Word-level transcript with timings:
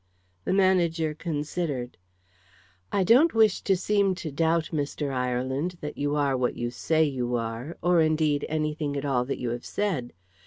The 0.45 0.51
manager 0.53 1.13
considered. 1.13 1.95
"I 2.91 3.03
don't 3.03 3.35
wish 3.35 3.61
to 3.61 3.77
seem 3.77 4.15
to 4.15 4.31
doubt, 4.31 4.69
Mr. 4.73 5.13
Ireland, 5.13 5.77
that 5.81 5.95
you 5.95 6.15
are 6.15 6.35
what 6.35 6.55
you 6.57 6.71
say 6.71 7.03
you 7.03 7.35
are, 7.35 7.77
or, 7.83 8.01
indeed, 8.01 8.43
anything 8.49 8.95
at 8.97 9.05
all 9.05 9.25
that 9.25 9.37
you 9.37 9.51
have 9.51 9.63
said. 9.63 10.11